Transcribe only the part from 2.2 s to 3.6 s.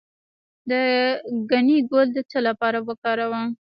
څه لپاره وکاروم؟